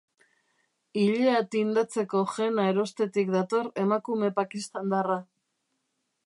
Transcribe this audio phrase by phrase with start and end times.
[1.01, 5.21] Ilea tindatzeko henna erostetik dator emakume pakistandarra.